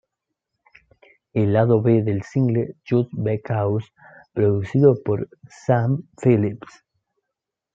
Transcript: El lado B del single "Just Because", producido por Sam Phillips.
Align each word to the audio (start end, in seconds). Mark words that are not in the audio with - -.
El 1.31 1.53
lado 1.53 1.79
B 1.83 2.01
del 2.01 2.23
single 2.23 2.73
"Just 2.83 3.11
Because", 3.13 3.85
producido 4.33 4.95
por 5.03 5.29
Sam 5.47 6.07
Phillips. 6.23 6.83